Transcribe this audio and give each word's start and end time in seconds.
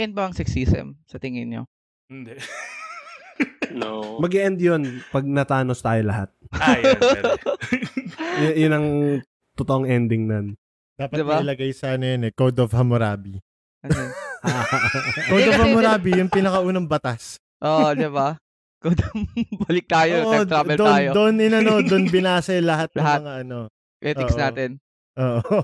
Mag-end 0.00 0.16
ba 0.16 0.24
ang 0.24 0.32
sexism 0.32 0.96
sa 1.04 1.20
tingin 1.20 1.52
nyo? 1.52 1.62
Hindi. 2.08 2.40
No. 3.76 4.16
mag 4.24 4.32
end 4.32 4.56
yun 4.56 5.04
pag 5.12 5.28
natanos 5.28 5.84
tayo 5.84 6.00
lahat. 6.08 6.32
ah, 6.56 6.80
yan. 6.80 6.96
Y- 8.48 8.64
yun 8.64 8.72
ang 8.72 8.86
totoong 9.60 9.84
ending 9.84 10.24
nun. 10.24 10.46
Dapat 10.96 11.20
Diba? 11.20 11.44
ilagay 11.44 11.76
sa 11.76 12.00
ano 12.00 12.08
yun 12.08 12.24
eh, 12.24 12.32
Code 12.32 12.64
of 12.64 12.72
Hammurabi. 12.72 13.44
Ano? 13.84 14.00
Code 15.36 15.52
of 15.52 15.60
Hammurabi, 15.68 16.16
yung 16.16 16.32
pinakaunang 16.32 16.88
batas. 16.88 17.36
Oo, 17.60 17.92
oh, 17.92 17.92
di 17.92 18.08
ba? 18.08 18.40
Kung 18.80 18.96
balik 19.68 19.84
tayo, 19.84 20.24
Oo, 20.24 20.32
time 20.32 20.48
travel 20.48 20.76
doon, 20.80 20.92
tayo. 20.96 21.10
Doon, 21.12 21.34
inano, 21.44 21.84
doon 21.84 22.08
binase 22.08 22.56
lahat, 22.64 22.88
Lahat. 22.96 23.20
ng 23.20 23.24
mga 23.28 23.34
ano. 23.44 23.58
Ethics 24.00 24.32
Oo. 24.32 24.40
natin. 24.48 24.70
Oo. 25.20 25.60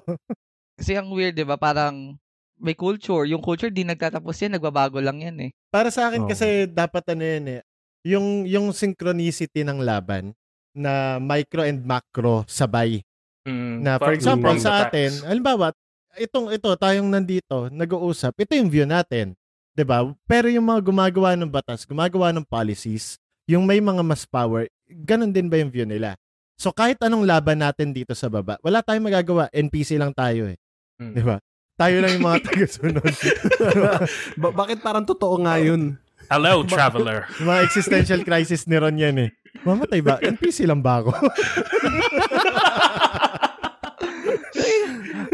Kasi 0.77 0.93
ang 0.93 1.09
weird, 1.09 1.33
di 1.33 1.49
ba? 1.49 1.57
Parang 1.57 2.21
may 2.61 2.75
culture. 2.75 3.29
Yung 3.29 3.45
culture, 3.45 3.69
di 3.69 3.85
nagtatapos 3.85 4.37
yan. 4.41 4.57
Nagbabago 4.57 5.01
lang 5.01 5.21
yan 5.21 5.37
eh. 5.47 5.51
Para 5.69 5.93
sa 5.93 6.09
akin 6.09 6.25
Oo. 6.25 6.31
kasi 6.31 6.67
dapat 6.69 7.05
ano 7.13 7.23
yun 7.25 7.45
eh, 7.59 7.61
yung, 8.07 8.27
yung 8.47 8.67
synchronicity 8.71 9.67
ng 9.67 9.83
laban 9.83 10.33
na 10.77 11.17
micro 11.17 11.65
and 11.65 11.81
macro 11.83 12.45
sabay. 12.45 13.01
Mm, 13.49 13.81
Na 13.81 13.97
for 13.97 14.13
example 14.13 14.53
sa 14.61 14.85
atin, 14.85 15.09
halimbawa, 15.25 15.73
itong 16.21 16.53
ito 16.53 16.69
tayong 16.77 17.09
nandito, 17.09 17.73
nag-uusap, 17.73 18.37
ito 18.37 18.53
yung 18.53 18.69
view 18.69 18.85
natin. 18.85 19.33
'Di 19.77 19.85
ba? 19.85 20.05
Pero 20.25 20.49
yung 20.49 20.65
mga 20.65 20.81
gumagawa 20.85 21.37
ng 21.37 21.49
batas, 21.49 21.85
gumagawa 21.85 22.33
ng 22.33 22.45
policies, 22.45 23.21
yung 23.45 23.69
may 23.69 23.81
mga 23.81 24.01
mas 24.01 24.25
power, 24.25 24.69
ganun 24.89 25.31
din 25.31 25.47
ba 25.47 25.61
yung 25.61 25.73
view 25.73 25.85
nila? 25.85 26.17
So 26.57 26.73
kahit 26.73 26.97
anong 27.05 27.29
laban 27.29 27.61
natin 27.61 27.93
dito 27.93 28.17
sa 28.17 28.33
baba, 28.33 28.57
wala 28.65 28.81
tayong 28.81 29.07
magagawa, 29.13 29.53
NPC 29.53 30.01
lang 30.01 30.17
tayo 30.17 30.49
eh. 30.49 30.57
Mm. 30.97 31.13
'Di 31.13 31.23
ba? 31.23 31.37
Tayo 31.77 32.01
lang 32.01 32.17
yung 32.17 32.25
mga 32.25 32.41
taga-sunod. 32.41 33.05
Ba- 34.41 34.57
bakit 34.57 34.81
parang 34.81 35.05
totoo 35.05 35.37
nga 35.45 35.61
yun? 35.61 36.01
Hello, 36.33 36.65
traveler. 36.65 37.29
yung 37.39 37.53
mga 37.53 37.63
existential 37.69 38.25
crisis 38.25 38.65
ni 38.65 38.81
Ron 38.81 38.97
yan 38.97 39.17
eh. 39.21 39.31
Mamatay 39.61 40.01
ba? 40.01 40.17
NPC 40.19 40.65
lang 40.65 40.81
ba 40.81 41.05
ako? 41.05 41.13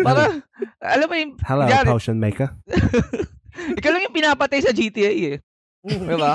Para, 0.03 0.43
alam 0.83 1.07
mo 1.07 1.15
yung, 1.15 1.33
Hello, 1.47 1.63
Kunyari, 1.63 1.87
potion 1.87 2.19
maker. 2.19 2.51
ikaw 3.79 3.91
lang 3.95 4.03
yung 4.03 4.17
pinapatay 4.19 4.59
sa 4.59 4.75
GTA 4.75 5.15
eh. 5.15 5.39
Di 5.83 6.17
ba? 6.19 6.35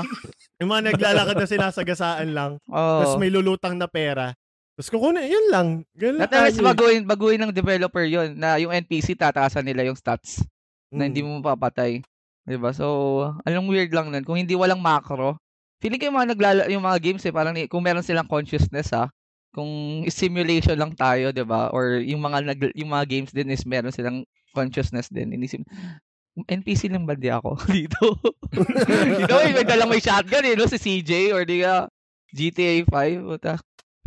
yung 0.58 0.70
mga 0.72 0.92
naglalakad 0.92 1.36
na 1.36 1.48
sinasagasaan 1.48 2.28
lang, 2.32 2.56
Oo. 2.64 2.98
tapos 3.04 3.20
may 3.20 3.28
lulutang 3.28 3.76
na 3.76 3.84
pera. 3.86 4.32
Tapos 4.78 4.94
kukunin, 4.94 5.26
yun 5.26 5.46
lang. 5.50 5.68
Ganun 5.98 6.22
At 6.22 6.30
least 6.30 6.62
baguhin, 6.62 7.02
baguhin 7.02 7.42
ng 7.42 7.50
developer 7.50 8.06
yon 8.06 8.38
na 8.38 8.62
yung 8.62 8.70
NPC 8.70 9.18
tataasan 9.18 9.66
nila 9.66 9.82
yung 9.82 9.98
stats 9.98 10.46
na 10.94 11.02
Mm. 11.02 11.08
hindi 11.10 11.20
mo 11.26 11.42
mapapatay. 11.42 11.98
'Di 12.46 12.56
ba? 12.56 12.70
So, 12.70 12.86
anong 13.42 13.66
weird 13.66 13.90
lang 13.90 14.14
nun. 14.14 14.22
Kung 14.22 14.38
hindi 14.38 14.54
walang 14.54 14.78
macro, 14.78 15.34
feeling 15.82 15.98
ko 15.98 16.06
yung 16.06 16.18
mga 16.22 16.30
naglala, 16.30 16.60
yung 16.70 16.86
mga 16.86 16.98
games 17.02 17.26
eh, 17.26 17.34
parang 17.34 17.58
kung 17.66 17.82
meron 17.82 18.06
silang 18.06 18.30
consciousness 18.30 18.94
ha, 18.94 19.10
kung 19.50 19.66
simulation 20.06 20.78
lang 20.78 20.94
tayo, 20.94 21.34
'di 21.34 21.42
ba? 21.42 21.74
Or 21.74 21.98
yung 21.98 22.22
mga 22.22 22.38
nag, 22.46 22.60
yung 22.78 22.94
mga 22.94 23.04
games 23.10 23.30
din 23.34 23.50
is 23.50 23.66
meron 23.66 23.90
silang 23.90 24.22
consciousness 24.54 25.10
din. 25.10 25.34
Inisip, 25.34 25.60
NPC 26.46 26.86
lang 26.86 27.02
ba 27.02 27.18
di 27.18 27.28
ako 27.34 27.58
dito? 27.74 28.14
Ikaw 29.26 29.38
eh, 29.42 29.52
may 29.58 29.66
dalang 29.66 29.90
may 29.90 29.98
shotgun 29.98 30.46
eh, 30.46 30.54
no? 30.54 30.70
Si 30.70 30.78
CJ 30.78 31.34
or 31.34 31.42
di 31.42 31.66
ka 31.66 31.90
GTA 32.30 32.86
5. 32.86 33.26
Puta. 33.26 33.58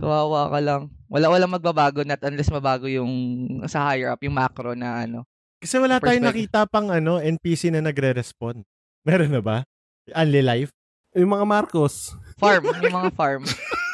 Kawawa 0.01 0.49
ka 0.49 0.59
lang. 0.65 0.81
Wala 1.13 1.29
walang 1.29 1.53
magbabago 1.53 2.01
not 2.01 2.25
unless 2.25 2.49
mabago 2.49 2.89
yung 2.89 3.13
sa 3.69 3.85
higher 3.85 4.09
up, 4.09 4.17
yung 4.25 4.33
macro 4.33 4.73
na 4.73 5.05
ano. 5.05 5.29
Kasi 5.61 5.77
wala 5.77 6.01
tayong 6.01 6.25
nakita 6.25 6.65
pang 6.65 6.89
ano, 6.89 7.21
NPC 7.21 7.69
na 7.69 7.85
nagre-respond. 7.85 8.65
Meron 9.07 9.29
na 9.29 9.45
ba? 9.45 9.61
Only 10.09 10.41
life? 10.41 10.73
Yung 11.13 11.37
mga 11.37 11.45
Marcos. 11.45 12.17
Farm, 12.41 12.65
yung 12.81 12.97
mga 12.97 13.13
farm. 13.13 13.45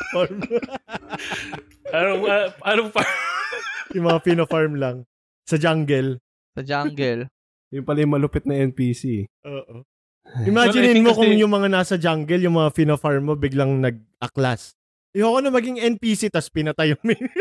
Anong, 1.97 2.23
uh, 2.23 2.47
anong 2.63 2.91
pa? 2.95 3.03
yung 3.91 4.07
mga 4.07 4.19
pino-farm 4.23 4.73
lang. 4.79 4.95
Sa 5.43 5.59
jungle. 5.59 6.19
Sa 6.55 6.63
jungle. 6.63 7.27
Yung 7.71 7.83
pala 7.83 8.03
yung 8.03 8.15
malupit 8.15 8.47
na 8.47 8.55
NPC. 8.59 9.27
Oo. 9.43 9.83
Imaginein 10.43 11.03
mo 11.03 11.15
kung 11.15 11.31
yung 11.31 11.51
mga 11.51 11.71
nasa 11.71 11.95
jungle, 11.95 12.43
yung 12.43 12.55
mga 12.59 12.71
pino-farm 12.75 13.23
mo, 13.23 13.33
biglang 13.35 13.79
nag-aklas. 13.79 14.75
Ayoko 15.17 15.41
na 15.41 15.49
maging 15.49 15.81
NPC 15.81 16.29
tas 16.29 16.45
pinatay 16.45 16.93
yung 16.93 17.01
main 17.01 17.25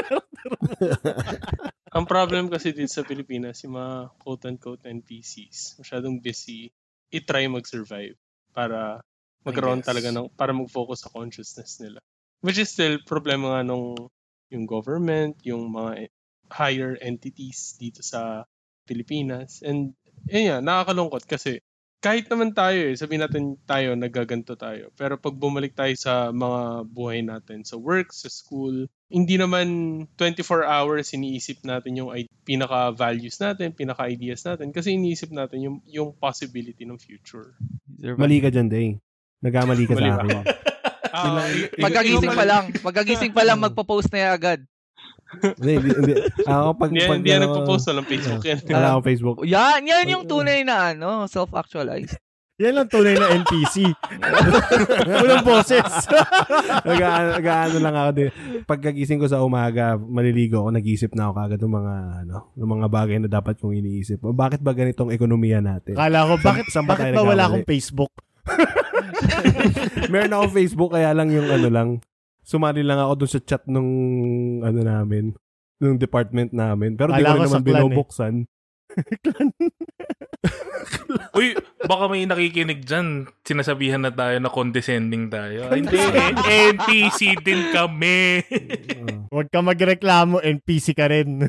Ang 1.97 2.09
problem 2.09 2.49
kasi 2.49 2.73
dito 2.73 2.89
sa 2.89 3.05
Pilipinas, 3.05 3.61
yung 3.69 3.77
mga 3.77 4.17
quote-unquote 4.25 4.89
NPCs, 4.89 5.77
masyadong 5.85 6.25
busy, 6.25 6.73
i-try 7.13 7.45
mag-survive 7.53 8.17
para 8.57 9.05
magkaroon 9.45 9.85
talaga 9.85 10.09
ng, 10.09 10.33
para 10.33 10.57
mag-focus 10.57 11.05
sa 11.05 11.13
consciousness 11.13 11.77
nila. 11.85 12.01
Which 12.41 12.57
is 12.57 12.73
still 12.73 12.97
problema 13.05 13.61
nga 13.61 13.69
nung 13.69 13.93
yung 14.49 14.65
government, 14.65 15.37
yung 15.45 15.69
mga 15.69 16.09
higher 16.49 16.97
entities 17.05 17.77
dito 17.77 18.01
sa 18.01 18.49
Pilipinas. 18.89 19.61
And, 19.61 19.93
yun 20.25 20.49
yan, 20.49 20.63
nakakalungkot 20.65 21.29
kasi 21.29 21.61
kahit 22.01 22.29
naman 22.29 22.53
tayo 22.53 22.77
eh, 22.77 22.95
sabihin 22.95 23.25
natin 23.25 23.45
tayo, 23.65 23.97
nagaganto 23.97 24.55
tayo. 24.55 24.93
Pero 24.95 25.17
pag 25.19 25.35
bumalik 25.35 25.75
tayo 25.75 25.93
sa 25.97 26.31
mga 26.31 26.87
buhay 26.87 27.25
natin, 27.25 27.65
sa 27.67 27.81
work, 27.81 28.13
sa 28.13 28.29
school, 28.31 28.87
hindi 29.11 29.35
naman 29.41 29.67
24 30.15 30.67
hours 30.67 31.17
iniisip 31.17 31.65
natin 31.67 31.99
yung 31.99 32.11
pinaka-values 32.47 33.41
natin, 33.43 33.75
pinaka-ideas 33.75 34.45
natin, 34.47 34.71
kasi 34.71 34.95
iniisip 34.95 35.33
natin 35.35 35.59
yung, 35.65 35.77
yung 35.89 36.11
possibility 36.15 36.87
ng 36.87 37.01
future. 37.01 37.57
Mali 37.99 38.39
ka 38.39 38.53
dyan, 38.53 38.69
Day. 38.71 38.89
Nagkamali 39.43 39.85
ka 39.89 39.95
sa 39.99 40.21
akin. 40.21 40.45
Ah, 41.17 41.49
i- 41.49 41.73
Pagkagising 41.81 42.29
ikaw 42.29 42.37
pa 42.37 42.45
lang. 42.45 42.65
Pagkagising 42.77 43.33
pa 43.33 43.41
lang, 43.41 43.57
magpo-post 43.65 44.13
na 44.13 44.19
yan 44.21 44.33
agad. 44.37 44.61
Hindi, 45.37 45.73
hindi, 45.83 45.91
hindi. 45.93 46.15
Ako 46.47 46.69
pag... 46.79 46.89
Hindi, 46.95 47.05
pag, 47.05 47.19
hindi 47.19 47.31
yan 47.35 47.43
nagpo-post, 47.45 47.85
walang 47.91 48.09
Facebook 48.09 48.45
yan. 48.47 48.59
Wala 48.71 48.89
akong 48.95 49.07
Facebook. 49.07 49.37
Yan, 49.45 49.81
yan 49.85 50.07
yung 50.09 50.25
tunay 50.25 50.63
na 50.63 50.95
ano, 50.95 51.27
self-actualized. 51.27 52.17
Yan 52.57 52.73
lang 52.73 52.89
tunay 52.89 53.13
na 53.21 53.37
NPC. 53.37 53.85
Walang 55.05 55.45
boses. 55.53 55.85
Nag- 56.89 57.37
Nag-ano 57.37 57.77
lang 57.77 57.93
ako 57.93 58.11
din. 58.17 58.29
Pagkagising 58.65 59.21
ko 59.21 59.29
sa 59.29 59.45
umaga, 59.45 60.01
maliligo 60.01 60.65
ako, 60.65 60.73
nag-isip 60.73 61.13
na 61.13 61.29
ako 61.29 61.33
kagad 61.37 61.61
ng 61.61 61.75
mga, 61.77 61.95
ano, 62.25 62.37
ng 62.57 62.71
mga 62.81 62.87
bagay 62.89 63.17
na 63.21 63.29
dapat 63.29 63.61
kong 63.61 63.77
iniisip. 63.77 64.25
O, 64.25 64.33
Bakit 64.33 64.65
ba 64.65 64.73
ganitong 64.73 65.13
ekonomiya 65.13 65.61
natin? 65.61 66.01
Kala 66.01 66.25
ko, 66.25 66.41
bakit, 66.41 66.65
ba 66.73 66.97
bakit 66.97 67.13
ba 67.13 67.29
wala 67.29 67.45
akong 67.45 67.69
Facebook? 67.69 68.13
Meron 70.13 70.33
akong 70.33 70.55
Facebook, 70.57 70.97
kaya 70.97 71.13
lang 71.13 71.29
yung 71.29 71.53
ano 71.53 71.69
lang, 71.69 71.89
sumali 72.47 72.87
lang 72.87 73.03
ako 73.03 73.27
dun 73.27 73.31
sa 73.35 73.41
chat 73.43 73.67
nung, 73.67 73.91
ano 74.63 74.81
namin, 74.87 75.35
nung 75.83 75.99
department 75.99 76.55
namin. 76.55 76.95
Pero 76.95 77.11
di 77.11 77.19
Kala 77.27 77.35
ko 77.35 77.43
naman 77.51 77.63
eh. 77.63 77.67
binubuksan. 77.67 78.35
Uy, 81.37 81.57
baka 81.85 82.05
may 82.09 82.25
nakikinig 82.25 82.87
dyan. 82.87 83.29
Sinasabihan 83.43 84.03
na 84.03 84.13
tayo 84.13 84.39
na 84.39 84.51
condescending 84.53 85.29
tayo. 85.29 85.69
Ay, 85.71 85.83
Hindi, 85.83 85.99
eh, 86.21 86.73
NPC 86.77 87.21
din 87.43 87.75
kami. 87.75 88.43
Huwag 89.31 89.49
ka 89.51 89.61
magreklamo, 89.61 90.41
NPC 90.41 90.97
ka 90.97 91.11
rin. 91.11 91.45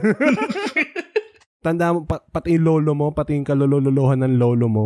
Tanda 1.61 1.93
mo, 1.93 2.05
pa- 2.05 2.23
pati 2.23 2.55
yung 2.55 2.66
lolo 2.66 2.91
mo, 2.93 3.08
pati 3.11 3.35
yung 3.35 3.47
kalululuhan 3.47 4.23
ng 4.23 4.35
lolo 4.40 4.67
mo, 4.70 4.85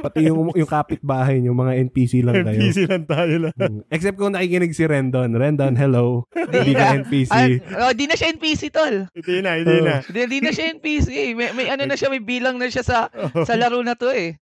pati 0.00 0.26
yung, 0.26 0.52
yung 0.54 0.70
kapitbahay 0.70 1.38
nyo, 1.40 1.52
mga 1.52 1.74
NPC 1.90 2.22
lang 2.22 2.42
kayo. 2.42 2.58
NPC 2.58 2.78
lang 2.86 3.04
tayo 3.04 3.34
lang. 3.48 3.54
Mm. 3.56 3.80
Except 3.90 4.16
kung 4.16 4.32
nakikinig 4.32 4.74
si 4.74 4.84
Rendon. 4.86 5.34
Rendon, 5.34 5.74
hello. 5.74 6.24
Hindi 6.32 6.72
ka 6.72 7.04
NPC. 7.04 7.30
Ay, 7.32 7.58
oh, 7.80 7.92
di 7.92 8.04
na 8.06 8.14
siya 8.14 8.32
NPC, 8.34 8.70
tol. 8.70 9.10
Hindi 9.12 9.36
na, 9.42 9.50
hindi 9.58 9.76
na. 9.82 9.94
Di, 10.04 10.20
di 10.26 10.38
na 10.40 10.50
siya 10.50 10.74
NPC. 10.78 11.34
May, 11.34 11.50
may 11.52 11.66
ano 11.68 11.84
na 11.84 11.96
siya, 11.98 12.08
may 12.08 12.22
bilang 12.22 12.56
na 12.56 12.70
siya 12.70 12.84
sa 12.86 12.98
sa 13.44 13.54
laro 13.58 13.82
na 13.82 13.98
to 13.98 14.10
eh. 14.10 14.38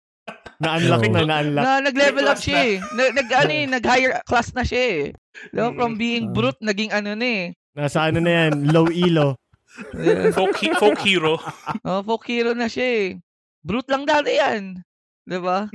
Na-unlock 0.57 1.05
na, 1.13 1.21
na-unlock. 1.23 1.63
Na 1.63 1.79
nag-level 1.85 2.25
up 2.25 2.35
class 2.35 2.43
siya 2.43 2.59
eh. 2.65 2.75
Nag, 2.97 3.11
nag, 3.13 3.27
ano, 3.29 3.51
eh, 3.53 3.65
nag-higher 3.77 4.13
class 4.25 4.49
na 4.57 4.65
siya 4.65 4.83
eh. 4.89 5.01
No, 5.53 5.69
from 5.77 5.95
being 6.01 6.29
Ah. 6.29 6.33
brute, 6.33 6.59
naging 6.65 6.89
ano 6.89 7.13
na 7.13 7.27
eh. 7.27 7.43
Nasa 7.77 8.09
ano 8.09 8.17
na 8.17 8.31
yan, 8.33 8.73
low 8.73 8.89
elo. 8.89 9.37
Yeah. 9.93 10.33
folk, 10.33 10.57
folk 10.81 10.97
hero. 11.05 11.37
Oh, 11.85 12.01
folk 12.01 12.25
hero 12.25 12.57
na 12.57 12.65
siya 12.65 12.87
eh. 12.89 13.07
Brute 13.61 13.93
lang 13.93 14.09
dati 14.09 14.33
yan. 14.33 14.81
'Di 15.27 15.39
ba? 15.43 15.67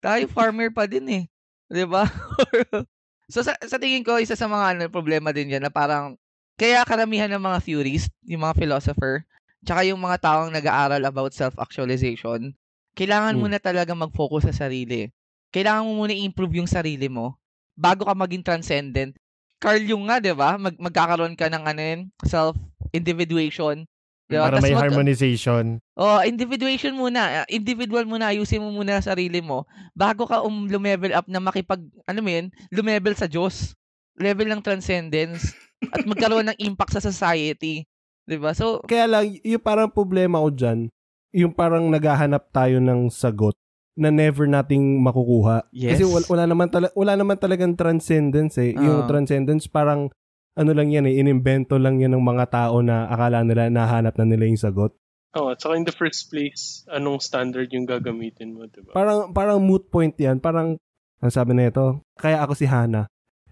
Tayo 0.00 0.24
farmer 0.32 0.72
pa 0.72 0.88
din 0.88 1.06
eh. 1.12 1.24
'Di 1.68 1.84
ba? 1.84 2.08
so 3.32 3.44
sa, 3.44 3.52
sa 3.60 3.76
tingin 3.76 4.02
ko 4.06 4.16
isa 4.16 4.34
sa 4.38 4.48
mga 4.48 4.66
ano, 4.76 4.82
problema 4.88 5.30
din 5.36 5.52
'yan 5.52 5.68
na 5.68 5.72
parang 5.72 6.16
kaya 6.56 6.80
karamihan 6.88 7.28
ng 7.28 7.42
mga 7.42 7.58
theorists, 7.60 8.08
yung 8.24 8.40
mga 8.48 8.56
philosopher, 8.56 9.28
tsaka 9.60 9.84
yung 9.84 10.00
mga 10.00 10.16
taong 10.24 10.48
nag-aaral 10.56 11.04
about 11.04 11.36
self-actualization, 11.36 12.56
kailangan 12.96 13.36
mo 13.36 13.44
Hmm. 13.44 13.52
na 13.52 13.60
talaga 13.60 13.92
mag-focus 13.92 14.48
sa 14.48 14.66
sarili. 14.66 15.12
Kailangan 15.52 15.84
mo 15.84 15.92
muna 16.00 16.16
i-improve 16.16 16.64
yung 16.64 16.70
sarili 16.70 17.12
mo 17.12 17.36
bago 17.76 18.08
ka 18.08 18.16
maging 18.16 18.40
transcendent. 18.40 19.12
Carl 19.60 19.84
Jung 19.84 20.08
nga, 20.08 20.16
'di 20.20 20.32
ba? 20.32 20.56
Mag 20.56 20.76
magkakaroon 20.80 21.36
ka 21.36 21.52
ng 21.52 21.64
ano 21.68 21.80
yun, 21.84 22.00
self-individuation 22.24 23.84
Diba? 24.26 24.42
Para 24.42 24.58
Tas 24.58 24.64
may 24.66 24.74
mag- 24.74 24.82
harmonization. 24.82 25.78
Oh, 25.94 26.18
individuation 26.20 26.98
muna. 26.98 27.46
Individual 27.46 28.02
muna, 28.04 28.34
ayusin 28.34 28.58
mo 28.58 28.74
muna 28.74 28.98
sarili 28.98 29.38
mo 29.38 29.62
bago 29.94 30.26
ka 30.26 30.42
um 30.42 30.66
lumevel 30.66 31.14
up 31.14 31.30
na 31.30 31.38
makipag 31.38 31.78
ano 32.04 32.20
mo 32.20 32.30
yun, 32.30 32.50
lumevel 32.74 33.14
sa 33.14 33.30
Diyos. 33.30 33.78
Level 34.18 34.48
ng 34.48 34.64
transcendence 34.64 35.52
at 35.92 36.02
magkaroon 36.02 36.48
ng 36.48 36.58
impact 36.58 36.96
sa 36.96 37.04
society. 37.04 37.84
'Di 38.24 38.40
ba? 38.40 38.50
So, 38.50 38.82
Kaya 38.82 39.06
lang, 39.06 39.38
yung 39.44 39.62
parang 39.62 39.92
problema 39.92 40.40
ko 40.40 40.50
dyan, 40.50 40.88
yung 41.30 41.52
parang 41.52 41.86
naghahanap 41.86 42.48
tayo 42.50 42.80
ng 42.80 43.12
sagot 43.12 43.54
na 43.94 44.08
never 44.08 44.44
nating 44.44 45.00
makukuha. 45.00 45.68
Yes. 45.70 45.96
Kasi 45.96 46.04
wala, 46.04 46.24
wala 46.26 46.44
naman 46.44 46.66
tala, 46.68 46.88
wala 46.92 47.12
naman 47.14 47.36
talagang 47.36 47.76
transcendence 47.76 48.56
eh. 48.56 48.72
Yung 48.72 49.04
Ah. 49.04 49.08
transcendence 49.08 49.68
parang 49.68 50.08
ano 50.56 50.70
lang 50.72 50.88
yan 50.88 51.04
eh, 51.04 51.20
inimbento 51.20 51.76
lang 51.76 52.00
yan 52.00 52.16
ng 52.16 52.24
mga 52.24 52.46
tao 52.48 52.80
na 52.80 53.06
akala 53.12 53.44
nila 53.44 53.68
nahanap 53.68 54.16
na 54.16 54.24
nila 54.24 54.48
yung 54.48 54.60
sagot. 54.60 54.96
Oh, 55.36 55.52
at 55.52 55.60
saka 55.60 55.76
in 55.76 55.84
the 55.84 55.92
first 55.92 56.32
place, 56.32 56.80
anong 56.88 57.20
standard 57.20 57.68
yung 57.76 57.84
gagamitin 57.84 58.56
mo, 58.56 58.64
di 58.64 58.80
ba? 58.80 58.96
Parang 58.96 59.36
parang 59.36 59.60
moot 59.60 59.84
point 59.92 60.16
yan. 60.16 60.40
Parang 60.40 60.80
ang 61.20 61.32
sabi 61.32 61.52
na 61.52 61.68
ito, 61.68 62.00
kaya 62.16 62.40
ako 62.40 62.56
si 62.56 62.64
Hana. 62.64 63.04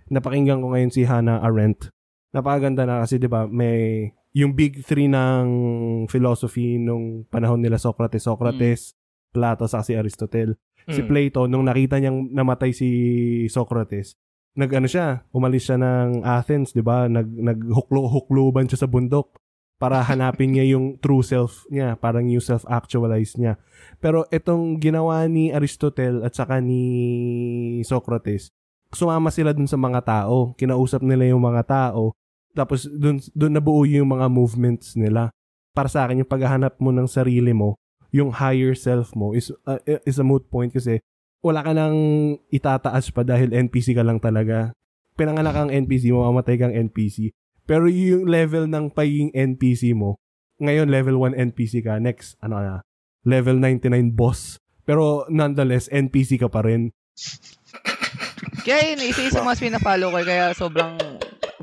Napakinggan 0.09 0.65
ko 0.65 0.73
ngayon 0.73 0.93
si 0.93 1.05
Hannah 1.05 1.45
Arendt. 1.45 1.93
Napakaganda 2.33 2.89
na 2.89 3.05
kasi 3.05 3.21
'di 3.21 3.29
ba, 3.29 3.45
may 3.45 4.09
yung 4.33 4.57
big 4.57 4.81
three 4.83 5.13
ng 5.13 5.47
philosophy 6.09 6.81
nung 6.81 7.29
panahon 7.29 7.61
nila 7.61 7.77
Socrates, 7.77 8.25
Socrates, 8.25 8.97
Plato, 9.31 9.69
sa 9.69 9.85
si 9.85 9.93
Aristotle. 9.95 10.57
Si 10.89 11.01
Mm. 11.05 11.09
Plato, 11.09 11.41
nung 11.47 11.65
nakita 11.65 12.01
niyang 12.01 12.33
namatay 12.33 12.75
si 12.75 12.89
Socrates, 13.49 14.17
nag-ano 14.55 14.87
siya, 14.87 15.27
umalis 15.35 15.67
siya 15.67 15.79
ng 15.79 16.23
Athens, 16.23 16.71
'di 16.71 16.83
ba? 16.83 17.11
Nag 17.11 17.27
naghuklo-hukluban 17.27 18.71
siya 18.71 18.87
sa 18.87 18.91
bundok 18.91 19.35
para 19.79 20.01
hanapin 20.09 20.55
niya 20.55 20.79
yung 20.79 20.97
true 21.03 21.23
self 21.23 21.67
niya, 21.69 21.99
parang 21.99 22.31
yung 22.31 22.43
self-actualize 22.43 23.35
niya. 23.37 23.59
Pero 23.99 24.25
itong 24.31 24.79
ginawa 24.79 25.27
ni 25.27 25.51
Aristotle 25.51 26.23
at 26.23 26.33
saka 26.39 26.63
ni 26.63 27.83
Socrates, 27.83 28.55
sumama 28.95 29.35
sila 29.35 29.51
dun 29.51 29.67
sa 29.67 29.77
mga 29.77 30.01
tao, 30.07 30.55
kinausap 30.55 31.03
nila 31.03 31.27
yung 31.27 31.43
mga 31.43 31.63
tao, 31.67 32.15
tapos 32.55 32.87
dun, 32.87 33.19
dun 33.35 33.53
nabuo 33.59 33.83
yung 33.83 34.15
mga 34.15 34.31
movements 34.31 34.95
nila. 34.95 35.35
Para 35.75 35.91
sa 35.91 36.07
akin, 36.07 36.23
yung 36.23 36.31
paghahanap 36.31 36.79
mo 36.79 36.95
ng 36.95 37.11
sarili 37.11 37.51
mo, 37.51 37.75
yung 38.15 38.31
higher 38.31 38.79
self 38.79 39.11
mo 39.19 39.35
is, 39.35 39.51
uh, 39.67 39.83
is 40.07 40.23
a 40.23 40.25
moot 40.25 40.47
point 40.47 40.71
kasi 40.71 41.03
wala 41.45 41.61
ka 41.61 41.77
nang 41.77 41.97
itataas 42.49 43.13
pa 43.13 43.21
dahil 43.21 43.53
NPC 43.53 43.93
ka 43.93 44.01
lang 44.01 44.17
talaga. 44.17 44.73
Pinanganak 45.13 45.53
kang 45.53 45.71
NPC, 45.71 46.09
mamamatay 46.09 46.57
kang 46.57 46.73
NPC. 46.73 47.37
Pero 47.69 47.85
yung 47.85 48.25
level 48.25 48.65
ng 48.65 48.89
pagiging 48.89 49.29
NPC 49.37 49.93
mo, 49.93 50.17
ngayon 50.57 50.89
level 50.89 51.21
1 51.21 51.37
NPC 51.53 51.85
ka, 51.85 52.01
next, 52.01 52.41
ano 52.41 52.57
na, 52.59 52.77
level 53.29 53.61
99 53.61 54.17
boss. 54.17 54.57
Pero 54.89 55.29
nonetheless, 55.29 55.93
NPC 55.93 56.41
ka 56.41 56.49
pa 56.49 56.65
rin. 56.65 56.89
kaya 58.65 58.97
yun, 58.97 59.05
isa 59.05 59.29
isa 59.29 59.45
mga 59.45 59.61
pinapalo 59.61 60.09
ko 60.09 60.17
eh, 60.21 60.27
kaya 60.27 60.45
sobrang 60.57 60.97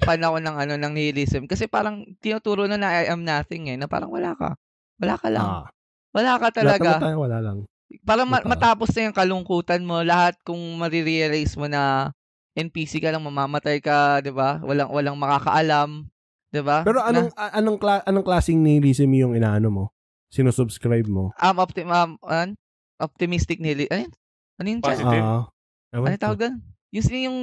fan 0.02 0.22
ako 0.22 0.38
ng 0.42 0.56
ano 0.58 0.74
ng 0.82 0.94
nihilism 0.98 1.46
kasi 1.46 1.70
parang 1.70 2.02
tinuturo 2.18 2.66
na 2.66 2.78
na 2.78 3.06
I 3.06 3.14
am 3.14 3.22
nothing 3.22 3.70
eh, 3.70 3.78
na 3.78 3.86
parang 3.86 4.10
wala 4.14 4.34
ka. 4.38 4.58
Wala 5.02 5.16
ka 5.18 5.30
lang. 5.34 5.46
Ah, 5.46 5.66
Wala 6.14 6.38
ka 6.38 6.48
talaga. 6.54 6.98
naman 6.98 7.06
tayo, 7.10 7.18
wala 7.26 7.38
lang. 7.42 7.58
Para 8.02 8.24
ma- 8.24 8.40
Totoo. 8.40 8.52
matapos 8.52 8.90
na 8.92 9.06
yung 9.06 9.18
kalungkutan 9.18 9.82
mo, 9.82 10.00
lahat 10.02 10.40
kung 10.42 10.60
marirealize 10.76 11.56
mo 11.56 11.66
na 11.66 12.14
NPC 12.52 13.00
ka 13.00 13.10
lang, 13.10 13.22
mamamatay 13.22 13.80
ka, 13.80 14.20
'di 14.20 14.30
ba? 14.30 14.60
Walang 14.60 14.90
walang 14.90 15.16
makakaalam, 15.16 16.04
'di 16.50 16.62
ba? 16.62 16.84
Pero 16.84 17.00
anong 17.00 17.32
a- 17.34 17.56
anong 17.56 17.78
kla- 17.78 18.04
anong 18.04 18.24
klaseng 18.24 18.60
nihilism 18.60 19.12
yung 19.12 19.34
inaano 19.34 19.68
mo? 19.68 19.84
Sinusubscribe 20.30 21.08
mo? 21.08 21.36
um, 21.36 21.56
optim 21.58 21.88
um, 21.88 22.16
an? 22.24 22.56
optimistic 22.98 23.58
nili. 23.58 23.90
Ano 23.90 24.08
yun? 24.08 24.12
Ano 24.56 24.68
yun? 24.70 24.80
Positive. 24.80 25.24
Ah, 25.26 25.44
Ano 25.92 26.16
tawag 26.16 26.40
doon? 26.40 26.56
Yung, 26.94 27.06
yung 27.10 27.38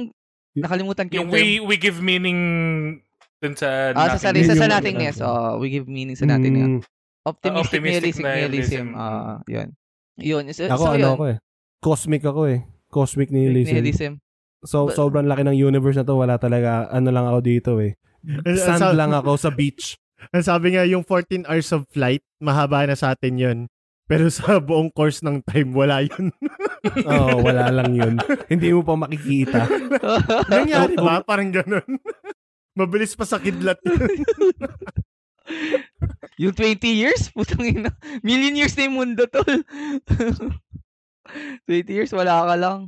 nakalimutan 0.55 1.05
ko 1.05 1.19
Yung 1.19 1.29
yung 1.29 1.33
we, 1.35 1.59
we 1.59 1.75
give 1.75 1.99
meaning 1.99 2.39
dun 3.39 3.53
sa 3.53 3.91
Ah, 3.91 4.15
sa 4.15 4.31
sa, 4.31 4.55
sa 4.55 4.67
nothingness. 4.67 5.19
Oh, 5.19 5.59
we 5.59 5.69
give 5.69 5.85
meaning 5.85 6.15
sa 6.15 6.25
nothingness. 6.25 6.81
mm, 6.81 6.97
Optimistic, 7.23 7.61
optimistic 7.77 8.13
nihilism. 8.19 8.25
nihilism. 8.25 8.87
Ah, 8.95 9.37
yun. 9.45 9.69
Yun. 10.21 10.43
So, 10.51 10.67
ako 10.67 10.83
so, 10.83 10.91
ano 10.93 10.99
yun. 10.99 11.13
ako 11.15 11.23
eh. 11.27 11.37
Cosmic 11.79 12.23
ako 12.27 12.41
eh. 12.51 12.59
Cosmic 12.89 13.29
nihilism. 13.31 13.73
Nihilism. 13.75 14.13
So, 14.67 14.91
But- 14.91 14.95
sobrang 14.99 15.27
laki 15.27 15.47
ng 15.47 15.55
universe 15.55 15.97
na 15.99 16.05
to. 16.05 16.19
Wala 16.19 16.35
talaga, 16.35 16.91
ano 16.91 17.09
lang 17.09 17.25
ako 17.25 17.39
dito 17.39 17.71
eh. 17.79 17.95
Sand 18.59 18.83
Sa- 18.83 18.97
lang 18.97 19.15
ako 19.15 19.39
sa 19.39 19.51
beach. 19.51 19.95
Ang 20.35 20.43
sabi 20.43 20.75
nga, 20.75 20.83
yung 20.83 21.07
14 21.07 21.47
hours 21.47 21.71
of 21.71 21.87
flight, 21.95 22.19
mahaba 22.43 22.83
na 22.83 22.95
sa 22.99 23.15
atin 23.15 23.39
yun. 23.39 23.59
Pero 24.09 24.25
sa 24.33 24.57
buong 24.57 24.89
course 24.89 25.21
ng 25.21 25.45
time, 25.45 25.71
wala 25.71 26.01
yun. 26.01 26.33
Oo, 27.13 27.45
wala 27.45 27.69
lang 27.69 27.93
yun. 27.93 28.17
Hindi 28.49 28.73
mo 28.73 28.81
pa 28.81 28.97
makikita. 28.97 29.69
Nangyari 30.51 30.97
ba? 30.97 31.21
Parang 31.21 31.53
ganun. 31.53 31.85
Mabilis 32.73 33.13
pa 33.13 33.23
sa 33.23 33.37
kidlat 33.37 33.77
yun. 33.85 34.01
Yung 36.41 36.55
20 36.55 36.81
years? 36.87 37.29
Putang 37.35 37.65
ina. 37.65 37.91
Million 38.23 38.55
years 38.55 38.75
na 38.77 38.87
yung 38.87 38.97
mundo, 38.97 39.27
tol. 39.27 39.45
20 41.69 41.85
years, 41.89 42.11
wala 42.13 42.45
ka 42.47 42.55
lang. 42.57 42.79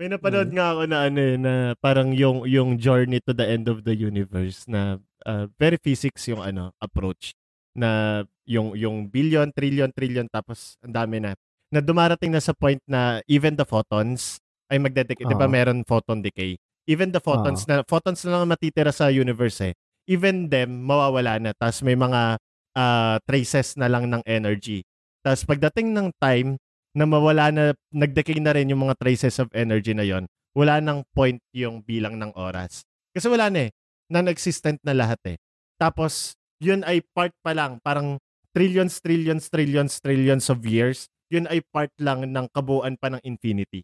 May 0.00 0.08
napanood 0.08 0.50
nga 0.50 0.74
ako 0.74 0.82
na 0.88 0.98
ano 1.06 1.20
eh, 1.20 1.36
na 1.36 1.52
parang 1.78 2.10
yung 2.16 2.48
yung 2.48 2.80
journey 2.80 3.20
to 3.22 3.36
the 3.36 3.44
end 3.44 3.68
of 3.68 3.84
the 3.84 3.92
universe 3.92 4.64
na 4.66 4.98
uh, 5.28 5.46
very 5.60 5.76
physics 5.78 6.26
yung 6.26 6.40
ano 6.42 6.72
approach 6.80 7.36
na 7.76 8.22
yung 8.48 8.74
yung 8.74 9.06
billion, 9.06 9.52
trillion, 9.52 9.92
trillion 9.92 10.26
tapos 10.26 10.74
ang 10.82 10.96
dami 10.96 11.22
na 11.22 11.36
na 11.72 11.80
dumarating 11.80 12.32
na 12.32 12.42
sa 12.42 12.56
point 12.56 12.80
na 12.88 13.22
even 13.28 13.54
the 13.54 13.64
photons 13.64 14.42
ay 14.72 14.80
magdedecay. 14.80 15.22
'Di 15.22 15.36
ba 15.36 15.46
meron 15.46 15.84
photon 15.84 16.24
decay? 16.24 16.56
Even 16.88 17.14
the 17.14 17.22
photons 17.22 17.62
na 17.70 17.86
photons 17.86 18.26
na 18.26 18.42
lang 18.42 18.50
matitira 18.50 18.90
sa 18.90 19.12
universe 19.12 19.60
eh. 19.70 19.72
Even 20.06 20.50
them 20.50 20.82
mawawala 20.86 21.38
na. 21.38 21.50
Tapos 21.54 21.82
may 21.86 21.94
mga 21.94 22.38
ah, 22.76 23.16
traces 23.26 23.78
na 23.78 23.86
lang 23.86 24.08
ng 24.08 24.22
energy. 24.26 24.82
Tapos 25.22 25.46
pagdating 25.46 25.94
ng 25.94 26.08
time 26.18 26.58
na 26.92 27.08
mawala 27.08 27.48
na, 27.48 27.64
nag-decay 27.94 28.36
na 28.42 28.52
rin 28.52 28.68
yung 28.68 28.84
mga 28.84 28.98
traces 29.00 29.40
of 29.40 29.48
energy 29.56 29.96
na 29.96 30.04
yon 30.04 30.28
wala 30.52 30.84
nang 30.84 31.00
point 31.16 31.40
yung 31.56 31.80
bilang 31.80 32.20
ng 32.20 32.36
oras. 32.36 32.84
Kasi 33.16 33.28
wala 33.28 33.48
na 33.48 33.68
eh. 33.68 33.70
Non-existent 34.12 34.76
na 34.84 34.92
lahat 34.92 35.20
eh. 35.24 35.36
Tapos, 35.80 36.36
yun 36.60 36.84
ay 36.84 37.00
part 37.16 37.32
pa 37.40 37.56
lang, 37.56 37.80
parang 37.80 38.20
trillions, 38.52 39.00
trillions, 39.00 39.48
trillions, 39.48 39.96
trillions 39.98 40.46
of 40.52 40.60
years, 40.68 41.08
yun 41.32 41.48
ay 41.48 41.64
part 41.72 41.88
lang 41.96 42.28
ng 42.28 42.46
kabuuan 42.52 43.00
pa 43.00 43.08
ng 43.08 43.22
infinity. 43.24 43.80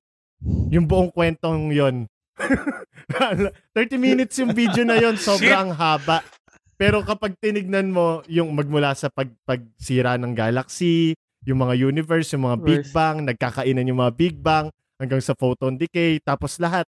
Yung 0.68 0.84
buong 0.84 1.08
kwentong 1.10 1.72
yon 1.72 2.04
30 3.74 3.98
minutes 3.98 4.36
yung 4.38 4.52
video 4.52 4.84
na 4.84 5.00
yon 5.00 5.16
sobrang 5.16 5.72
haba. 5.72 6.22
Pero 6.78 7.02
kapag 7.02 7.34
tinignan 7.42 7.90
mo 7.90 8.22
yung 8.30 8.54
magmula 8.54 8.94
sa 8.94 9.10
pag 9.10 9.26
pagsira 9.42 10.14
ng 10.14 10.30
galaxy, 10.30 11.18
yung 11.42 11.58
mga 11.58 11.74
universe, 11.74 12.30
yung 12.36 12.46
mga 12.46 12.58
Big. 12.62 12.84
Bang, 12.94 13.26
nagkakainan 13.26 13.88
yung 13.88 13.98
mga 13.98 14.14
Big 14.14 14.36
Bang, 14.38 14.70
hanggang 14.98 15.18
sa 15.18 15.34
photon 15.34 15.74
decay, 15.74 16.22
tapos 16.22 16.58
lahat, 16.62 16.86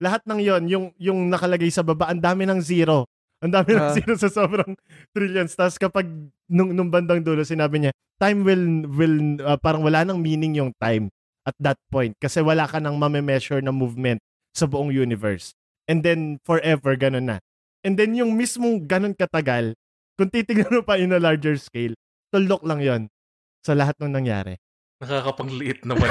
lahat 0.00 0.24
ng 0.24 0.40
yon 0.40 0.62
yung, 0.68 0.86
yung 0.96 1.28
nakalagay 1.28 1.68
sa 1.68 1.84
baba, 1.84 2.08
ang 2.08 2.20
dami 2.20 2.48
ng 2.48 2.60
zero. 2.64 3.04
Ang 3.44 3.52
dami 3.52 3.76
ng 3.76 3.84
Ah. 3.84 3.92
zero 3.92 4.16
sa 4.16 4.32
sobrang 4.32 4.72
trillions. 5.12 5.52
Tapos 5.52 5.76
kapag 5.76 6.08
nung, 6.48 6.72
nung 6.72 6.88
bandang 6.88 7.20
dulo, 7.20 7.44
sinabi 7.44 7.84
niya, 7.84 7.92
time 8.16 8.40
will, 8.40 8.64
will 8.88 9.16
uh, 9.44 9.60
parang 9.60 9.84
wala 9.84 10.00
nang 10.08 10.16
meaning 10.16 10.56
yung 10.56 10.72
time 10.80 11.12
at 11.44 11.52
that 11.60 11.76
point. 11.92 12.16
Kasi 12.16 12.40
wala 12.40 12.64
ka 12.64 12.80
nang 12.80 12.96
mame-measure 12.96 13.60
na 13.60 13.74
movement 13.74 14.16
sa 14.56 14.64
buong 14.64 14.88
universe. 14.88 15.52
And 15.84 16.00
then, 16.00 16.40
forever, 16.42 16.96
ganun 16.96 17.28
na. 17.28 17.36
And 17.84 18.00
then, 18.00 18.16
yung 18.16 18.34
mismong 18.34 18.88
ganun 18.88 19.12
katagal, 19.12 19.76
kung 20.16 20.32
titignan 20.32 20.72
mo 20.72 20.82
pa 20.82 20.96
in 20.96 21.12
a 21.12 21.20
larger 21.20 21.60
scale, 21.60 21.92
tuldok 22.32 22.64
lang 22.64 22.80
yon 22.80 23.02
sa 23.60 23.76
lahat 23.76 24.00
ng 24.00 24.16
nangyari. 24.16 24.56
Nakakapangliit 25.04 25.84
naman. 25.84 26.08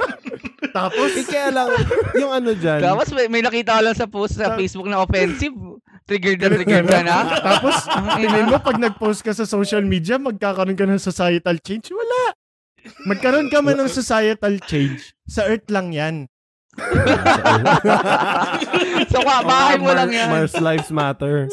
Tapos, 0.76 1.10
Eh, 1.18 1.26
kaya 1.26 1.50
lang, 1.50 1.68
yung 2.14 2.32
ano 2.32 2.54
dyan, 2.54 2.80
Tapos 2.80 3.10
may, 3.10 3.26
may 3.26 3.42
nakita 3.42 3.76
ko 3.76 3.80
lang 3.84 3.96
sa 3.98 4.06
post 4.06 4.38
sa 4.38 4.54
Facebook 4.54 4.86
na 4.86 5.02
offensive. 5.02 5.52
Triggered 6.06 6.40
na 6.40 6.48
triggered 6.48 6.86
ka 6.86 7.02
na. 7.02 7.16
tapos, 7.42 7.74
Ang 7.98 8.06
tingin 8.22 8.48
mo, 8.48 8.56
pag 8.62 8.78
nag-post 8.78 9.20
ka 9.26 9.34
sa 9.34 9.44
social 9.44 9.82
media, 9.82 10.16
magkakaroon 10.16 10.78
ka 10.78 10.86
ng 10.86 11.02
societal 11.02 11.58
change? 11.58 11.90
Wala. 11.90 12.34
Magkaroon 13.04 13.50
ka 13.50 13.60
man 13.60 13.82
ng 13.82 13.90
societal 13.90 14.62
change. 14.64 15.12
Sa 15.26 15.44
Earth 15.44 15.68
lang 15.68 15.90
yan. 15.90 16.29
so, 19.10 19.18
ka, 19.20 19.36
bahay 19.42 19.76
mo 19.76 19.90
lang 19.90 20.08
yan. 20.08 20.30
Mars 20.30 20.54
Lives 20.54 20.88
Matter. 20.88 21.50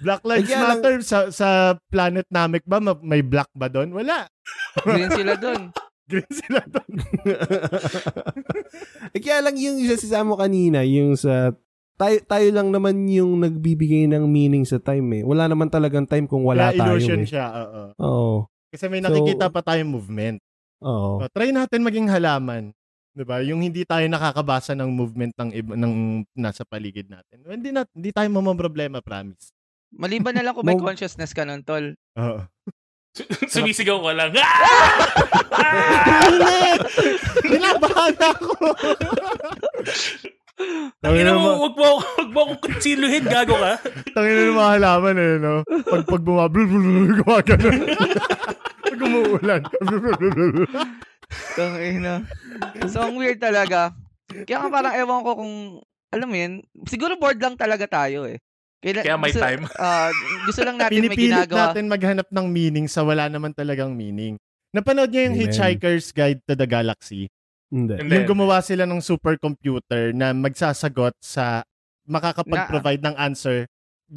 Black 0.00 0.22
Lives 0.24 0.48
lang- 0.48 0.64
Matter. 0.66 0.94
Sa, 1.04 1.28
sa 1.28 1.48
planet 1.88 2.26
Namek 2.26 2.64
ba, 2.64 2.80
ma- 2.80 2.98
may 2.98 3.20
black 3.20 3.48
ba 3.52 3.68
doon? 3.68 3.92
Wala. 3.92 4.26
Green 4.82 5.10
sila 5.10 5.36
dun. 5.36 5.70
Green 6.10 6.26
sila 6.26 6.60
doon. 6.66 6.92
eh, 9.14 9.20
kaya 9.22 9.38
lang 9.40 9.54
yung 9.54 9.78
isa 9.78 9.94
sa 9.94 10.20
mo 10.20 10.34
kanina, 10.34 10.82
yung 10.82 11.14
sa 11.14 11.54
tayo, 11.94 12.16
tayo 12.24 12.48
lang 12.50 12.72
naman 12.72 13.06
yung 13.06 13.38
nagbibigay 13.38 14.08
ng 14.08 14.24
meaning 14.26 14.64
sa 14.64 14.80
time 14.80 15.06
eh. 15.14 15.22
Wala 15.22 15.46
naman 15.46 15.68
talagang 15.68 16.08
time 16.08 16.26
kung 16.26 16.42
wala 16.42 16.72
Kaya 16.72 16.80
tayo 16.80 16.96
illusion 16.96 17.20
eh. 17.22 17.28
siya, 17.28 17.46
oo. 17.46 17.82
Oo. 18.00 18.32
Kasi 18.72 18.88
may 18.88 18.98
So- 18.98 19.06
nakikita 19.06 19.52
pa 19.52 19.60
tayong 19.62 19.92
movement. 19.92 20.40
Oo. 20.80 21.20
O, 21.20 21.28
try 21.28 21.52
natin 21.52 21.84
maging 21.84 22.08
halaman. 22.08 22.72
'Di 23.10 23.24
ba? 23.26 23.42
Yung 23.42 23.60
hindi 23.60 23.82
tayo 23.82 24.06
nakakabasa 24.06 24.78
ng 24.78 24.90
movement 24.90 25.34
ng 25.34 25.50
iba, 25.52 25.72
ng 25.74 25.94
nasa 26.38 26.62
paligid 26.62 27.10
natin. 27.10 27.42
Hindi 27.42 27.70
na 27.74 27.82
hindi 27.90 28.10
tayo 28.14 28.28
mamamroblema, 28.30 29.02
promise. 29.02 29.50
Maliban 29.90 30.38
na 30.38 30.46
lang 30.46 30.54
kung 30.54 30.62
may 30.62 30.78
Mo- 30.78 30.86
consciousness 30.86 31.34
ka 31.34 31.42
nun, 31.42 31.66
tol. 31.66 31.98
Oo. 32.14 32.40
Sumisigaw 33.50 33.98
ka 33.98 34.12
lang. 34.14 34.30
Ah! 34.38 36.30
Init! 36.30 36.80
Binabahan 37.42 38.14
ako! 38.14 38.54
Tangin 41.02 41.26
Tangina 41.26 41.34
mo, 41.34 41.66
wag 41.66 41.74
mo, 41.74 41.88
wag 41.98 42.30
mo 42.30 42.38
akong 42.46 42.60
konsiluhin, 42.70 43.24
gago 43.26 43.56
ka. 43.58 43.80
tangina 44.14 44.40
ng 44.46 44.58
mga 44.60 44.72
halaman 44.78 45.16
eh, 45.16 45.34
no? 45.40 45.54
Pag, 45.88 46.04
pag 46.06 46.22
bumablo, 46.22 46.60
gumagano. 47.18 47.68
Pag 48.84 49.00
umuulan. 49.00 49.60
Tangina. 51.56 52.24
So, 52.86 53.06
ang 53.06 53.16
weird 53.18 53.40
talaga. 53.40 53.94
Kaya 54.30 54.56
nga 54.62 54.70
parang 54.70 54.94
ewan 54.94 55.20
ko 55.26 55.30
kung, 55.38 55.54
alam 56.10 56.28
mo 56.30 56.36
yun, 56.38 56.52
siguro 56.86 57.18
bored 57.18 57.40
lang 57.42 57.58
talaga 57.58 57.86
tayo 57.86 58.26
eh. 58.26 58.38
Kaya, 58.80 59.04
Kaya 59.04 59.16
may 59.20 59.32
gusto, 59.34 59.44
time. 59.44 59.62
ah, 59.82 60.10
gusto 60.48 60.60
lang 60.64 60.76
natin 60.80 60.94
may 60.96 61.12
Pinipilit 61.12 61.44
ginagawa. 61.44 61.58
natin 61.68 61.84
maghanap 61.90 62.28
ng 62.32 62.46
meaning 62.48 62.86
sa 62.88 63.04
wala 63.04 63.28
naman 63.28 63.52
talagang 63.52 63.92
meaning. 63.92 64.40
Napanood 64.72 65.10
niyo 65.12 65.28
yung 65.28 65.36
Amen. 65.36 65.44
Hitchhiker's 65.50 66.14
Guide 66.14 66.40
to 66.48 66.54
the 66.56 66.64
Galaxy? 66.64 67.28
Hindi. 67.68 68.00
Hindi. 68.00 68.12
Yung 68.16 68.26
gumawa 68.26 68.62
sila 68.64 68.88
ng 68.88 69.02
supercomputer 69.02 70.16
na 70.16 70.32
magsasagot 70.32 71.14
sa 71.20 71.62
makakapag-provide 72.08 73.02
ng 73.04 73.14
answer 73.14 73.66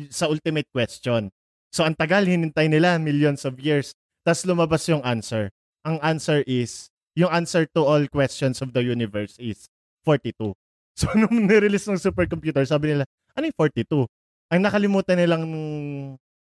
sa 0.09 0.25
ultimate 0.29 0.65
question. 0.73 1.29
So 1.73 1.85
ang 1.85 1.97
tagal 1.97 2.25
hinintay 2.25 2.69
nila 2.69 2.97
millions 2.97 3.45
of 3.45 3.57
years. 3.61 3.93
Tapos 4.25 4.45
lumabas 4.45 4.85
yung 4.89 5.01
answer. 5.05 5.49
Ang 5.83 5.99
answer 6.01 6.41
is 6.47 6.92
yung 7.13 7.29
answer 7.29 7.65
to 7.69 7.81
all 7.81 8.03
questions 8.07 8.59
of 8.59 8.71
the 8.71 8.81
universe 8.81 9.37
is 9.37 9.69
42. 10.05 10.53
So 10.93 11.09
nung 11.17 11.49
nirelease 11.49 11.89
ng 11.89 11.97
supercomputer, 11.97 12.61
sabi 12.69 12.93
nila, 12.93 13.09
ano 13.33 13.49
yung 13.49 13.57
42? 13.57 14.05
Ang 14.53 14.61
nakalimutan 14.61 15.17
nilang 15.17 15.43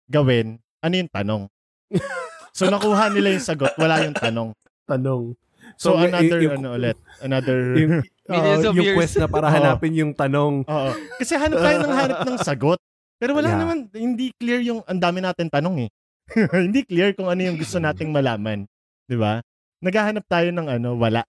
gawin, 0.05 0.59
ano 0.83 0.93
yung 0.93 1.07
tanong? 1.07 1.43
so 2.57 2.67
nakuha 2.67 3.07
nila 3.07 3.31
yung 3.31 3.45
sagot, 3.45 3.71
wala 3.79 4.03
yung 4.03 4.11
tanong. 4.11 4.49
Tanong. 4.83 5.31
So, 5.79 5.95
y- 5.95 6.05
y- 6.05 6.07
another, 6.11 6.39
yung- 6.43 6.59
ano 6.59 6.69
ulit, 6.75 6.97
another... 7.23 7.59
Yung, 8.23 8.63
of 8.63 8.71
yung 8.71 8.87
years. 8.87 8.95
quest 8.95 9.15
na 9.19 9.27
para 9.27 9.51
hanapin 9.51 9.91
yung 9.91 10.15
tanong. 10.15 10.63
Oo. 10.63 10.89
Kasi 11.19 11.35
hanap 11.35 11.59
tayo 11.59 11.75
ng 11.83 11.91
hanap 11.91 12.19
ng 12.23 12.39
sagot. 12.39 12.79
Pero 13.19 13.35
wala 13.35 13.51
Yeah. 13.51 13.59
naman, 13.59 13.77
hindi 13.91 14.31
clear 14.39 14.63
yung, 14.63 14.79
ang 14.87 14.95
dami 14.95 15.19
natin 15.19 15.51
tanong 15.51 15.87
eh. 15.87 15.89
hindi 16.55 16.87
clear 16.87 17.11
kung 17.11 17.27
ano 17.27 17.43
yung 17.43 17.59
gusto 17.59 17.79
nating 17.79 18.15
malaman. 18.15 18.63
Di 19.03 19.19
ba? 19.19 19.43
Naghahanap 19.83 20.23
tayo 20.31 20.47
ng 20.55 20.67
ano, 20.71 20.95
wala. 20.95 21.27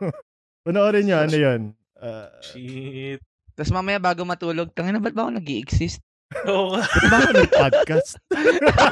Panoorin 0.64 1.04
nyo, 1.04 1.16
ano 1.20 1.36
yun? 1.36 1.60
Uh, 2.00 2.32
Shit. 2.40 3.20
Tapos 3.52 3.68
mamaya 3.68 4.00
bago 4.00 4.24
matulog, 4.24 4.72
tangina 4.72 4.96
ba't 4.96 5.12
ba 5.12 5.28
ako 5.28 5.36
nag 5.36 5.52
exist 5.52 6.00
Oo 6.48 6.72
nga. 6.72 6.88
ba't 6.88 7.04
ba 7.12 7.16
ako 7.20 7.32
nag-podcast? 7.36 8.10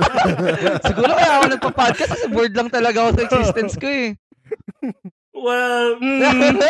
Siguro 0.92 1.11
kaya 1.16 1.33
ako 1.40 1.47
nagpa-podcast 1.57 2.11
kasi 2.12 2.26
bored 2.28 2.52
lang 2.52 2.69
talaga 2.69 3.09
ako 3.09 3.11
sa 3.16 3.25
existence 3.25 3.75
ko 3.80 3.88
eh. 3.88 4.09
Well, 5.33 5.97
mm, 5.97 6.61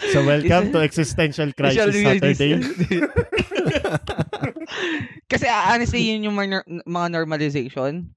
So, 0.16 0.24
welcome 0.24 0.72
to 0.72 0.80
Existential 0.80 1.52
Crisis 1.52 1.92
Saturday. 1.92 2.56
Kasi 5.28 5.44
ah, 5.44 5.76
honestly, 5.76 6.08
yun 6.08 6.24
yung 6.24 6.40
mga 6.88 7.06
normalization. 7.12 8.08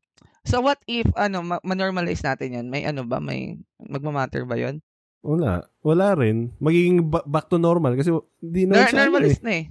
So 0.44 0.60
what 0.60 0.80
if, 0.86 1.08
ano, 1.16 1.40
ma- 1.42 1.64
ma-normalize 1.64 2.20
natin 2.22 2.54
yun? 2.54 2.68
May 2.68 2.84
ano 2.84 3.04
ba? 3.04 3.18
May 3.18 3.56
magmamatter 3.80 4.44
ba 4.44 4.56
yun? 4.56 4.84
Wala. 5.22 5.64
Wala 5.80 6.14
rin. 6.14 6.52
Magiging 6.58 7.00
ba- 7.02 7.24
back 7.24 7.48
to 7.48 7.56
normal 7.56 7.96
kasi 7.96 8.12
hindi 8.38 8.68
na 8.68 8.84
Nor- 8.84 9.08
normalize 9.08 9.40
na 9.40 9.64
eh. 9.64 9.66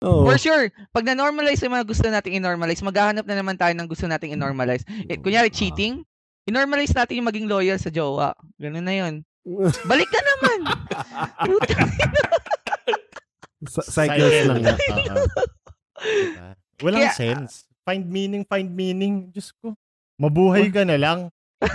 Oo. 0.00 0.22
For 0.22 0.36
sure, 0.36 0.64
pag 0.92 1.02
na-normalize 1.04 1.58
yung 1.60 1.74
mga 1.74 1.88
gusto 1.88 2.06
nating 2.06 2.36
i-normalize, 2.36 2.78
maghahanap 2.80 3.24
na 3.24 3.34
naman 3.34 3.56
tayo 3.56 3.72
ng 3.72 3.88
gusto 3.88 4.04
nating 4.04 4.32
i-normalize. 4.32 4.84
Eh, 5.08 5.16
kunyari, 5.16 5.48
Ah. 5.48 5.54
cheating, 5.54 6.04
i-normalize 6.44 6.92
natin 6.92 7.18
yung 7.18 7.26
maging 7.26 7.48
loyal 7.48 7.74
sa 7.74 7.88
jowa. 7.88 8.36
Ganun 8.54 8.84
na 8.84 8.94
yun. 8.94 9.14
Balik 9.90 10.08
ka 10.08 10.20
naman! 10.20 10.58
Sa- 13.64 13.82
cycles 13.82 14.44
lang. 14.44 14.60
Oo. 14.62 15.24
Diba? 16.04 16.52
Walang 16.80 17.00
Kaya- 17.02 17.16
sense. 17.16 17.64
Find 17.82 18.04
meaning, 18.06 18.44
find 18.44 18.70
meaning. 18.70 19.28
Diyos 19.28 19.52
ko. 19.54 19.76
Mabuhay 20.18 20.70
ka 20.70 20.86
na 20.86 20.94
lang. 20.94 21.18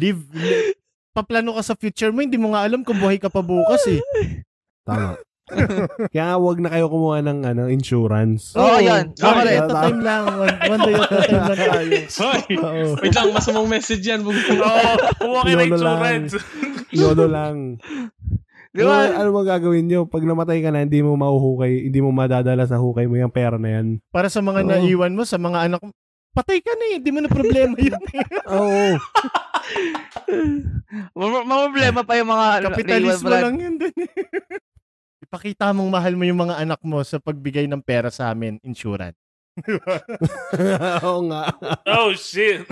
live, 0.00 0.26
live. 0.34 0.74
Paplano 1.14 1.54
ka 1.54 1.62
sa 1.62 1.78
future 1.78 2.10
mo, 2.10 2.26
hindi 2.26 2.34
mo 2.34 2.50
nga 2.50 2.66
alam 2.66 2.82
kung 2.82 2.98
buhay 2.98 3.22
ka 3.22 3.30
pa 3.30 3.38
bukas 3.38 3.86
eh. 3.86 4.02
Tama. 4.82 5.14
Kaya 6.12 6.24
nga 6.32 6.36
wag 6.40 6.58
na 6.58 6.72
kayo 6.72 6.88
kumuha 6.88 7.20
ng 7.20 7.44
ano, 7.44 7.62
insurance. 7.68 8.56
Oo, 8.56 8.80
yan. 8.80 9.12
One 9.12 9.20
Tama 9.20 9.40
day 9.44 9.54
rin. 9.54 9.62
at 9.62 9.70
a 9.70 9.76
time 9.76 10.00
lang. 10.00 10.22
One, 10.26 10.56
one 10.72 10.80
day 10.82 10.94
at 10.96 11.04
a 11.04 11.18
time 11.22 11.44
lang 11.44 11.58
tayo. 11.70 11.92
Hoy! 12.18 12.40
Wait 12.98 13.14
lang, 13.14 13.28
masamang 13.30 13.68
message 13.68 14.02
yan. 14.02 14.24
Oo, 14.24 14.32
kumuha 15.20 15.40
kayo 15.44 15.56
ng 15.60 15.70
insurance. 15.70 16.32
Yolo 16.90 17.26
lang. 17.28 17.78
Di 18.74 18.82
ba? 18.82 19.06
Ano, 19.06 19.14
ano 19.22 19.28
mo 19.30 19.40
gagawin 19.46 19.86
nyo? 19.86 20.10
Pag 20.10 20.26
namatay 20.26 20.58
ka 20.58 20.74
na, 20.74 20.82
hindi 20.82 20.98
mo 20.98 21.14
mahuhukay, 21.14 21.86
hindi 21.92 22.00
mo 22.02 22.10
madadala 22.10 22.66
sa 22.66 22.82
hukay 22.82 23.06
mo 23.06 23.14
yung 23.14 23.30
pera 23.30 23.54
na 23.54 23.70
yan. 23.70 24.02
Para 24.10 24.26
sa 24.26 24.42
mga 24.42 24.66
Oo. 24.66 24.68
naiwan 24.74 25.14
mo, 25.14 25.22
sa 25.22 25.38
mga 25.38 25.70
anak 25.70 25.78
mo, 25.78 25.94
patay 26.34 26.58
ka 26.58 26.74
na 26.74 26.84
eh. 26.90 26.94
Hindi 26.98 27.10
mo 27.14 27.20
na 27.22 27.30
problema 27.30 27.74
yun. 27.78 28.02
Oo. 28.50 28.84
Ma- 31.16 31.46
Mamroblema 31.46 32.02
pa 32.04 32.18
yung 32.18 32.30
mga 32.30 32.46
Kapitalismo 32.68 33.28
lang 33.30 33.56
yun 33.56 33.74
dun 33.78 33.94
eh. 33.94 34.10
Ipakita 35.24 35.72
mong 35.72 35.88
mahal 35.88 36.14
mo 36.18 36.28
yung 36.28 36.44
mga 36.44 36.60
anak 36.60 36.80
mo 36.84 37.00
sa 37.00 37.16
pagbigay 37.16 37.64
ng 37.64 37.80
pera 37.80 38.12
sa 38.12 38.28
amin, 38.34 38.60
insurance. 38.60 39.16
Oo 41.06 41.30
nga. 41.30 41.54
Oh, 41.86 42.10
shit. 42.12 42.66